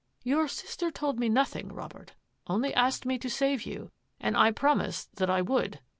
[0.23, 2.13] "Your sister told me nothing, Robert;
[2.47, 5.79] only asked me to save you, and I promised that I would."